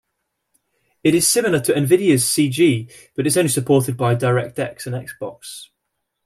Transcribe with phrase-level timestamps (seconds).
[1.03, 5.67] It is similar to Nvidia's Cg but is only supported by DirectX and Xbox.